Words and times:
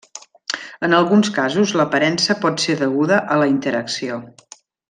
En 0.87 0.95
alguns 0.99 1.29
casos 1.35 1.75
l'aparença 1.81 2.39
pot 2.47 2.65
ser 2.67 2.79
deguda 2.83 3.23
a 3.37 3.41
la 3.45 3.51
interacció. 3.55 4.21